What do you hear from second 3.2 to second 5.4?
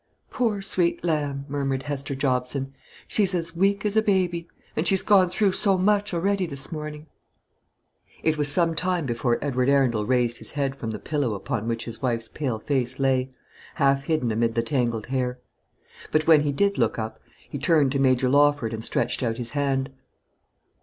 as weak as a baby; and she's gone